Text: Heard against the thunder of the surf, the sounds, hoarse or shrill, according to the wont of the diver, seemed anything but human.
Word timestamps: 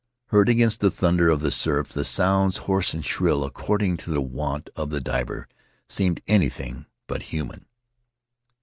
Heard 0.29 0.49
against 0.49 0.79
the 0.79 0.89
thunder 0.89 1.29
of 1.29 1.41
the 1.41 1.51
surf, 1.51 1.89
the 1.89 2.03
sounds, 2.03 2.57
hoarse 2.65 2.95
or 2.95 3.03
shrill, 3.03 3.43
according 3.43 3.97
to 3.97 4.09
the 4.09 4.19
wont 4.19 4.71
of 4.75 4.89
the 4.89 4.99
diver, 4.99 5.47
seemed 5.87 6.23
anything 6.27 6.87
but 7.05 7.21
human. 7.21 7.67